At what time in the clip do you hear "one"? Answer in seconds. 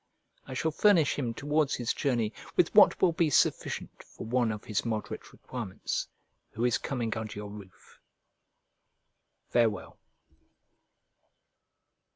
4.25-4.51